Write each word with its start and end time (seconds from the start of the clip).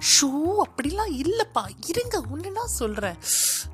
Shoe 0.00 0.30
அப்படிலாம் 0.66 1.12
இல்லைப்பா. 1.12 1.68
இருங்க 1.86 2.22
ஒன்றுனா 2.34 2.64
சொல்கிறேன் 2.64 3.16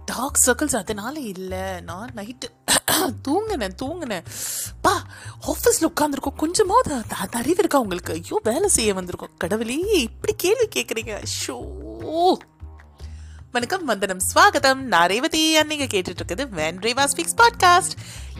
டார்க் 0.04 0.40
சர்க்கிள்ஸ் 0.46 0.76
அதனால 0.76 1.20
இல்லை. 1.20 1.80
நான் 1.80 2.10
நைட்டு 2.16 2.54
தூங்கினேன் 3.28 3.74
தூங்கினேன். 3.82 4.24
பா 4.82 5.06
ஆஃபீஸில் 5.46 5.84
உட்காந்துருக்கோம் 5.84 6.36
கொஞ்சமாவது 6.36 7.02
அது 7.18 7.38
அறிவு 7.38 7.56
இருக்கா 7.58 7.78
உங்களுக்கு? 7.78 8.12
ஐயோ 8.12 8.40
வேலை 8.42 8.68
செய்ய 8.68 8.94
வந்திருக்கோம். 8.94 9.34
கடவுளே 9.38 9.80
இப்படி 9.80 10.34
கேள்வி 10.36 10.68
கேட்குறீங்க 10.74 11.24
ஷோ. 11.46 11.58
வணக்கம் 13.56 13.84
வந்தனம் 13.84 14.18
ஸ்வாகதம் 14.34 14.74
நான் 14.74 15.08
ரேவதி 15.08 15.56
அன்னைக்கு 15.56 15.86
கேட்டுட்டு 15.86 16.20
இருக்குது 16.20 16.46
வென் 16.56 16.80
ரேவா 16.80 17.04
ஃபிக்ஸ் 17.16 17.36
பாட்காஸ்ட் 17.36 17.90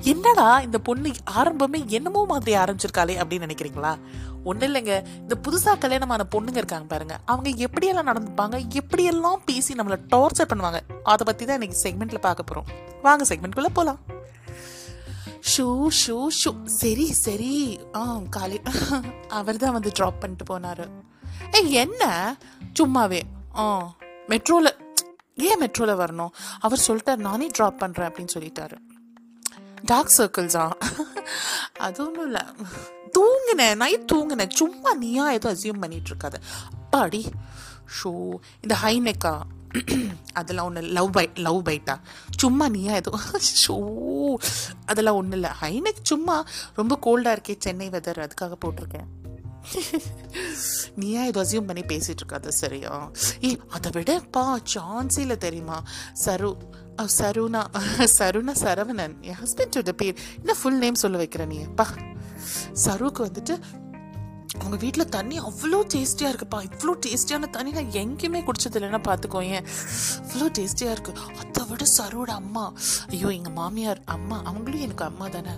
என்னடா 0.00 0.60
இந்த 0.60 0.78
பொண்ணு 0.78 1.10
ஆரம்பமே 1.36 1.86
என்னமோ 1.86 2.24
மாதிரி 2.24 2.56
ஆரம்பிச்சிருக்காளே 2.56 3.14
அப்படின்னு 3.16 3.46
நினைக்கிறீங்களா? 3.46 3.98
ஒன்றும் 4.44 4.74
இல்லைங்க. 4.74 5.06
இந்த 5.16 5.38
புதுசாக 5.42 5.78
கல்யாணமான 5.78 6.26
பொண்ணுங்க 6.30 6.56
இருக்காங்க 6.56 6.86
பாருங்க. 6.86 7.18
அவங்க 7.24 7.50
எப்படியெல்லாம் 7.50 8.14
நடந்துப்பாங்க 8.14 8.68
எப்படியெல்லாம் 8.74 9.34
பேசி 9.44 9.74
நம்மளை 9.74 9.96
டார்ச்சர் 10.16 10.50
பண்ணுவாங்க 10.54 10.80
அதை 11.02 11.24
பற்றி 11.24 11.46
தான் 11.46 11.62
இன்னைக்கு 11.62 11.88
செக்மெண்ட்ல 11.88 12.20
பார்க்க 12.20 12.42
போகிறோம் 12.42 12.98
வாங்க 13.02 13.24
செக்மெண்ட்குள்ளே 13.24 13.68
போகலாம் 13.72 13.98
ஷூ 15.56 15.86
ஷூ 16.06 16.26
ஷூ. 16.44 16.64
சரி 16.64 17.12
சரி. 17.12 17.80
ஆ 17.94 18.20
காலை. 18.30 18.62
அவர் 19.28 19.56
தான் 19.56 19.72
வந்து 19.72 19.92
ட்ராப் 19.98 20.20
பண்ணிட்டு 20.20 20.58
போனாரு. 20.58 20.88
ஏய் 21.52 21.72
என்ன? 21.72 22.36
சும்மாவே. 22.80 23.20
ஆ 23.56 23.94
மெட்ரோவில் 24.28 24.84
ஏன் 25.36 25.60
மெட்ரோவில் 25.60 26.00
வரணும்? 26.02 26.28
அவர் 26.60 26.84
சொல்லிட்டார் 26.88 27.16
நானே 27.16 27.46
ட்ராப் 27.58 27.80
பண்ணுறேன் 27.80 28.08
அப்படின்னு 28.08 28.28
சொல்லிட்டாரு. 28.34 28.76
டார்க் 29.82 30.14
சர்க்கிள்ஸா 30.16 30.70
அது 31.78 32.06
ஒன்றும் 32.06 32.24
இல்லை. 32.24 32.42
தூங்கினேன் 33.18 33.76
நைட் 33.76 34.12
தூங்கினேன். 34.14 34.50
சும்மா 34.50 34.94
நீயா 34.94 35.30
எதுவும் 35.30 35.58
அசியூம் 35.58 35.80
பண்ணிட்டு 35.80 36.10
இருக்காத. 36.10 36.34
அப்பாடி. 36.76 37.26
ஷோ 38.02 38.34
இந்த 38.60 38.76
ஹைனெக்கா? 38.82 39.40
அதெல்லாம் 40.32 40.64
ஒன்று 40.64 40.80
லவ் 40.80 41.12
பை 41.12 41.30
லவ் 41.34 41.68
பைட்டா 41.68 42.00
சும்மா 42.38 42.68
நீயா 42.68 42.94
எதுவும் 42.94 43.20
ஷோ 43.66 43.76
அதெல்லாம் 44.86 45.14
ஒன்றும் 45.14 45.32
இல்லை. 45.32 45.50
ஹைனெக் 45.60 46.02
சும்மா 46.02 46.44
ரொம்ப 46.74 46.98
கோல்டாக 47.06 47.36
இருக்கே 47.36 47.56
சென்னை 47.58 47.88
வெதர் 47.88 48.28
அதுக்காக 48.28 48.52
போட்டிருக்கேன். 48.64 49.25
நீயா 50.94 51.24
ஏதோ 51.24 51.44
அசியூம் 51.44 51.66
பண்ணி 51.66 51.82
பேசிட்டு 51.82 52.22
இருக்காத 52.22 52.48
சரியா? 52.48 53.10
ஏ 53.44 53.58
அதை 53.68 53.90
விடப்பா 53.90 54.56
சான்ஸே 54.74 55.18
இல்லை 55.18 55.36
தெரியுமா? 55.36 55.82
சரு 56.24 56.56
சருணா 57.18 57.62
சருணா 58.18 58.52
சரவணன். 58.60 59.14
என் 59.20 59.38
ஹஸ்பண்டோட 59.44 59.92
பேர். 59.92 60.16
என்ன 60.36 60.54
ஃபுல் 60.62 60.78
நேம் 60.78 60.94
சொல்ல 60.94 61.18
வைக்கிற 61.18 61.46
நீ? 61.46 61.58
பா. 61.76 61.86
சருவுக்கு 62.72 63.26
வந்துட்டு 63.26 63.60
அவங்க 64.66 64.78
வீட்டில் 64.84 65.08
தண்ணி 65.08 65.36
அவ்வளோ 65.40 65.78
டேஸ்டியாக 65.94 66.30
இருக்குப்பா. 66.32 66.58
இவ்வளோ 66.68 66.92
டேஸ்டியான 67.06 67.50
தண்ணி 67.50 67.70
நான் 67.70 67.92
எங்கேயுமே 68.00 68.40
குடிச்சது 68.46 68.78
இல்லைன்னா 68.78 69.00
ஏன்? 69.56 69.66
இவ்வளோ 70.22 70.46
டேஸ்டியாக 70.58 70.94
இருக்குது 70.94 71.22
அதை 71.42 71.62
விட 71.68 71.84
சரோட 71.98 72.30
அம்மா. 72.40 72.72
ஐயோ 73.08 73.28
எங்கள் 73.28 73.52
மாமியார் 73.52 74.00
அம்மா 74.04 74.42
அவங்களும் 74.44 74.80
எனக்கு 74.80 75.04
அம்மா 75.04 75.28
தானே. 75.28 75.54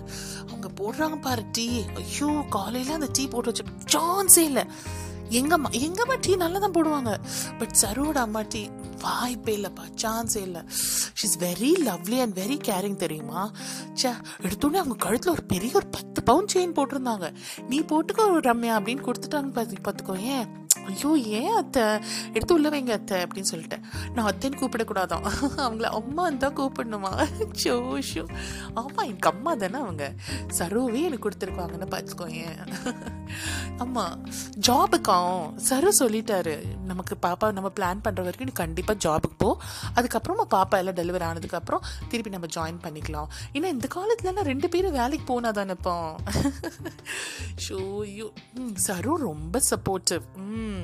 அவங்க 0.47 0.69
போடுறாங்க 0.79 1.21
பாரு 1.21 1.43
டீ. 1.51 1.67
ஐயோ 1.95 2.29
காலையில் 2.49 2.97
அந்த 2.99 3.09
டீ 3.13 3.27
போட்டு 3.27 3.51
வச்சு 3.51 3.97
சான்ஸே 3.97 4.45
இல்லை. 4.51 4.65
எங்கம்மா 5.29 5.69
அம்மா 5.79 6.01
அம்மா 6.01 6.15
டீ 6.15 6.35
நல்லா 6.35 6.59
தான் 6.59 6.75
போடுவாங்க. 6.77 7.11
பட் 7.59 7.75
சரோட 7.81 8.17
அம்மா 8.27 8.41
டீ 8.41 8.69
வாய்ப்பே 9.01 9.51
இல்லைப்பா. 9.57 9.83
சான்ஸே 10.01 10.41
இல்லை. 10.41 10.61
She's 11.19 11.35
very 11.39 11.71
lovely 11.87 12.17
and 12.21 12.37
very 12.39 12.57
caring 12.69 12.95
தெரியுமா? 12.95 13.51
ச்சே 13.93 14.11
எடுத்தோடனே 14.41 14.81
அவங்க 14.83 14.95
கழுத்தில் 14.95 15.31
ஒரு 15.31 15.43
பெரிய 15.43 15.71
ஒரு 15.73 15.87
பத்து 15.87 16.18
பவுன் 16.29 16.51
செயின் 16.53 16.77
போட்டிருந்தாங்க. 16.77 17.27
நீ 17.69 17.79
போட்டுக்கோ 17.81 18.25
ரம்யா 18.47 18.75
அப்படின்னு 18.79 19.05
கொடுத்துட்டாங்க 19.07 19.51
பார்த்து 19.51 19.85
பார்த்துக்கோ 19.87 20.17
ஏன்? 20.35 20.47
ஐயோ 20.89 21.11
ஏன் 21.39 21.55
அத்தை? 21.61 21.85
எடுத்து 22.35 22.55
உள்ள 22.57 22.69
வைங்க 22.73 22.93
அத்தை 22.99 23.17
அப்படின்னு 23.25 23.51
சொல்லிட்டேன் 23.51 23.83
நான் 24.15 24.27
அத்தைன்னு 24.29 24.59
கூப்பிடக்கூடாதான். 24.61 25.25
அவங்கள 25.65 25.89
அம்மான்னு 25.99 26.41
தான் 26.43 26.57
கூப்பிடணுமா? 26.59 27.11
ஷோ 27.63 27.75
ஷோ 28.11 28.23
ஆமாம் 28.79 29.05
எனக்கு 29.09 29.31
அம்மா 29.33 29.53
தானே 29.63 29.79
அவங்க. 29.85 30.05
சரோவே 30.59 31.01
எனக்கு 31.09 31.25
கொடுத்துருக்காங்கன்னு 31.25 31.89
பார்த்துக்கோ 31.95 32.27
ஏன் 32.43 32.61
ஆமாம் 33.83 34.15
ஜாபுக்காம் 34.67 35.35
சரு 35.69 35.89
சொல்லிட்டாரு. 35.99 36.55
நமக்கு 36.91 37.15
பாப்பா 37.25 37.47
நம்ம 37.57 37.69
பிளான் 37.77 38.03
பண்ணுற 38.05 38.23
வரைக்கும் 38.27 38.49
நீ 38.49 38.55
கண்டிப்பாக 38.61 38.97
ஜாபுக்கு 39.05 39.37
போ. 39.43 39.49
அதுக்கப்புறமா 39.97 40.45
பாப்பா 40.55 40.77
எல்லாம் 40.81 40.97
டெலிவரி 40.99 41.25
ஆனதுக்கப்புறம் 41.29 41.83
திருப்பி 42.11 42.33
நம்ம 42.35 42.49
ஜாயின் 42.57 42.81
பண்ணிக்கலாம். 42.85 43.29
ஏன்னா 43.55 43.69
இந்த 43.75 43.87
காலத்துலலாம் 43.95 44.49
ரெண்டு 44.51 44.69
பேரும் 44.75 44.97
வேலைக்கு 44.99 45.25
போனா 45.31 45.51
தானேப்பா 45.51 45.95
ஷோ 47.67 47.79
ஐயோ. 48.05 48.27
சரு 48.87 49.13
ரொம்ப 49.27 49.61
சப்போர்ட்டிவ் 49.71 50.23
ம். 50.57 50.78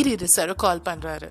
இரு 0.00 0.10
இரு 0.16 0.28
சார் 0.36 0.52
கால் 0.64 0.86
பண்ணுறாரு 0.88 1.30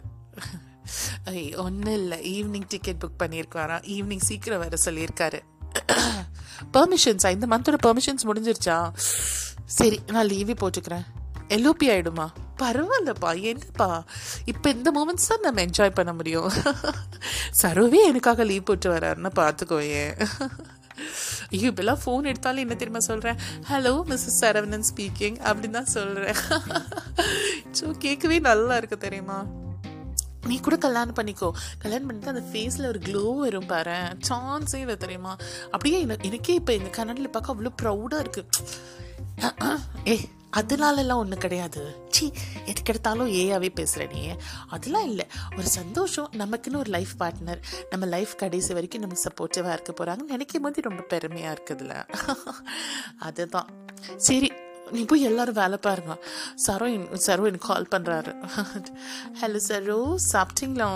ஒன்றும் 1.64 1.98
இல்லை. 2.02 2.18
ஈவினிங் 2.36 2.68
டிக்கெட் 2.74 3.02
புக் 3.04 3.20
பண்ணியிருக்காரா 3.22 3.78
ஈவினிங் 3.96 4.26
சீக்கிரம் 4.30 4.62
வர 4.64 4.78
சொல்லியிருக்காரு. 4.86 5.40
பர்மிஷன்ஸா 6.76 7.30
இந்த 7.36 7.48
மந்தோட 7.52 7.78
பர்மிஷன்ஸ் 7.88 8.28
முடிஞ்சிருச்சா? 8.30 8.78
சரி 9.78 10.00
நான் 10.16 10.30
லீவே 10.32 10.56
போட்டுக்கிறேன். 10.62 11.06
எல்ஓபி 11.56 11.88
ஆகிடுமா 11.94 12.26
பரவாயில்லப்பா 12.62 13.30
என்னப்பா? 13.50 13.90
இப்போ 14.52 14.68
இந்த 14.78 14.90
மூமெண்ட்ஸ் 14.98 15.30
தான் 15.32 15.46
நம்ம 15.46 15.62
என்ஜாய் 15.68 15.98
பண்ண 16.00 16.12
முடியும். 16.14 16.50
சரோவே 17.62 18.00
எனக்காக 18.10 18.44
லீவ் 18.50 18.68
போட்டு 18.70 18.90
வராருன்னு 18.96 19.32
பார்த்துக்கோயேன். 19.42 20.16
ஐயோ 21.52 21.70
இப்பெல்லாம் 21.72 22.02
ஃபோன் 22.06 22.24
எடுத்தாலும் 22.24 22.64
என்ன 22.64 22.76
தெரியுமா 22.76 23.00
சொல்கிறேன் 23.00 23.38
ஹலோ 23.70 23.94
மிஸ்ஸஸ் 24.10 24.40
சரவணன் 24.42 24.86
ஸ்பீக்கிங் 24.90 25.38
அப்படின்னு 25.50 25.70
தான் 25.70 25.94
சொல்கிறேன் 25.98 26.40
ஸோ 27.80 27.92
கேட்கவே 27.98 28.40
நல்லா 28.40 28.78
இருக்கு 28.78 28.98
தெரியுமா? 28.98 29.40
நீ 30.48 30.60
கூட 30.60 30.76
கல்யாணம் 30.78 31.16
பண்ணிக்கோ. 31.16 31.52
கல்யாணம் 31.78 32.08
பண்ணிட்டு 32.08 32.32
அந்த 32.34 32.44
ஃபேஸில் 32.52 32.88
ஒரு 32.88 33.00
க்ளோ 33.00 33.38
வரும் 33.40 33.66
பாரு. 33.66 33.98
சான்ஸே 34.28 34.76
இல்லை 34.76 34.96
தெரியுமா? 34.96 35.34
அப்படியே 35.64 36.00
எனக்கு 36.02 36.28
எனக்கே 36.30 36.54
இப்போ 36.54 36.74
எங்கள் 36.74 36.96
கன்னடில் 36.98 37.30
பார்க்க 37.30 37.54
அவ்வளோ 37.56 37.72
ப்ரௌடாக 37.82 38.24
இருக்குது 38.24 38.48
ஏ 40.08 40.16
அதனாலலாம் 40.58 41.14
ஒன்றும் 41.14 41.40
கிடையாது. 41.40 42.06
சி 42.10 42.32
எதுக்கு 42.66 42.94
எடுத்தாலும் 42.94 43.28
ஏயாவே 43.28 43.70
பேசுகிற 43.74 44.14
நீ. 44.14 44.36
அதெல்லாம் 44.68 45.06
இல்லை. 45.06 45.28
ஒரு 45.58 45.68
சந்தோஷம் 45.68 46.30
நமக்குன்னு 46.38 46.76
ஒரு 46.76 46.90
லைஃப் 46.90 47.14
பார்ட்னர் 47.20 47.62
நம்ம 47.90 48.06
லைஃப் 48.06 48.38
கடைசி 48.38 48.74
வரைக்கும் 48.74 49.02
நமக்கு 49.02 49.24
சப்போர்ட்டிவாக 49.24 49.74
இருக்க 49.74 49.94
போகிறாங்கன்னு 49.94 50.34
நினைக்கும் 50.34 50.62
போது 50.62 50.82
ரொம்ப 50.82 51.02
பெருமையாக 51.02 51.58
இருக்குதுல்ல 51.58 52.10
அதுதான். 53.20 53.68
சரி 54.18 54.52
நீ 54.92 55.06
போய் 55.06 55.22
எல்லாரும் 55.22 55.54
வேலை 55.54 55.78
பாருங்க. 55.78 56.14
சரோ 56.68 56.86
என்- 56.96 57.20
சரோ 57.28 57.46
எனக்கு 57.46 57.68
கால் 57.68 57.88
பண்ணுறாரு 57.92 58.32
ஹலோ 59.42 59.60
சரோ. 59.70 60.16
சாப்பிட்டீங்களா? 60.32 60.90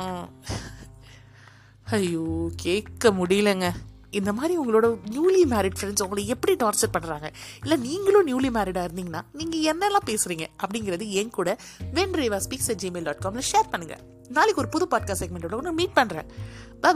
ஐயோ 1.83 2.49
கேட்க 2.55 3.11
முடியலங்க. 3.11 3.71
இந்த 4.13 4.31
மாதிரி 4.33 4.53
உங்களோட 4.57 4.87
நியூலி 5.09 5.43
மேரிட் 5.45 5.77
ஃப்ரெண்ட்ஸ் 5.79 6.03
உங்களை 6.03 6.23
எப்படி 6.27 6.53
டார்ச்சர் 6.55 6.93
பண்ணுறாங்க 6.93 7.27
இல்லை 7.63 7.77
நீங்களும் 7.77 8.27
நியூலி 8.27 8.51
மேரிடாக 8.51 8.89
இருந்தீங்கன்னா 8.89 9.21
நீங்கள் 9.33 9.63
என்னெல்லாம் 9.71 10.07
பேசுகிறீங்க 10.07 10.47
அப்படிங்கிறது 10.63 11.07
என் 11.11 11.29
கூட 11.29 11.51
when 11.93 12.13
Reva 12.13 12.39
speaks 12.39 12.69
at 12.71 12.83
Gmail 12.83 13.03
dot 13.03 13.23
Kamil 13.25 13.49
share 13.51 13.71
பண்ணுங்கள் 13.71 14.03
நாளைக்கு 14.29 14.61
ஒரு 14.61 14.69
புது 14.69 14.87
பாட்காஸ்ட் 14.91 15.23
செக்மெண்ட்டோட 15.23 15.57
ஒன்று 15.57 15.73
மீட் 15.73 15.97
பண்ணுறேன் 15.97 16.29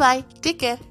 பாய் 0.02 0.24
டேக் 0.42 0.62
கேர் 0.62 0.84